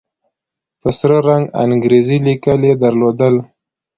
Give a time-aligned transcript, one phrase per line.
[0.81, 3.35] په سره رنگ انګريزي ليکل يې درلودل.